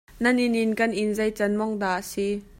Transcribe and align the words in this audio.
Nan 0.23 0.41
inn 0.45 0.59
in 0.63 0.73
kan 0.79 0.97
inn 1.01 1.15
zei 1.17 1.31
can 1.37 1.53
mawngh 1.59 1.79
dah 1.81 1.95
a 1.99 2.01
si? 2.11 2.27